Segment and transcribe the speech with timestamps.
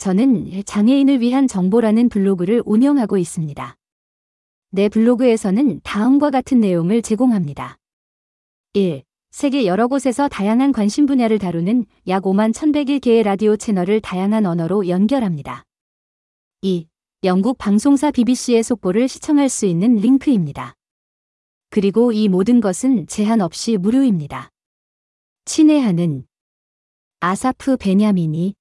[0.00, 3.76] 저는 장애인을 위한 정보라는 블로그를 운영하고 있습니다.
[4.70, 7.76] 내 블로그에서는 다음과 같은 내용을 제공합니다.
[8.72, 9.02] 1.
[9.30, 15.64] 세계 여러 곳에서 다양한 관심 분야를 다루는 약 5만 1101개의 라디오 채널을 다양한 언어로 연결합니다.
[16.62, 16.86] 2.
[17.24, 20.76] 영국 방송사 BBC의 속보를 시청할 수 있는 링크입니다.
[21.68, 24.48] 그리고 이 모든 것은 제한 없이 무료입니다.
[25.44, 26.24] 친애하는
[27.20, 28.54] 아사프 베냐민이